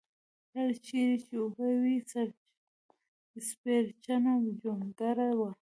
[0.53, 1.95] هر چېرې چې اوبه وې
[3.49, 5.51] سپېرچنه جونګړه وه.